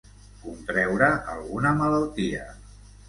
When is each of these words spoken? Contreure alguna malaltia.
Contreure 0.45 1.09
alguna 1.35 1.75
malaltia. 1.83 2.47